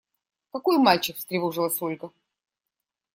–Какой 0.51 0.79
мальчик?– 0.79 1.15
встревожилась 1.17 1.79
Ольга. 1.79 2.09